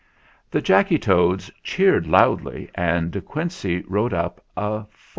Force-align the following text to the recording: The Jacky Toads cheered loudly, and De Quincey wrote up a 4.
The 0.49 0.63
Jacky 0.63 0.97
Toads 0.97 1.51
cheered 1.61 2.07
loudly, 2.07 2.71
and 2.73 3.11
De 3.11 3.21
Quincey 3.21 3.83
wrote 3.87 4.13
up 4.13 4.43
a 4.57 4.85
4. 4.85 4.87